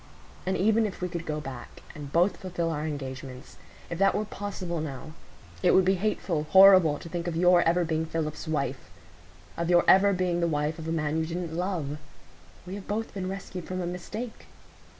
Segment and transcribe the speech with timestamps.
[0.47, 4.81] And even if we could go back, and both fulfil our engagements,—if that were possible
[4.81, 10.11] now,—it would be hateful, horrible, to think of your ever being Philip's wife,—of your ever
[10.11, 11.99] being the wife of a man you didn't love.
[12.65, 14.47] We have both been rescued from a mistake."